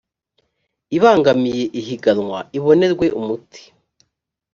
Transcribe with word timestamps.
ibangamiye 0.95 1.63
ihiganwa 1.79 2.37
ibonerwe 2.57 3.05
umuti 3.19 3.61